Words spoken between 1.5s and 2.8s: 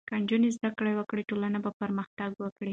به پرمختګ وکړي.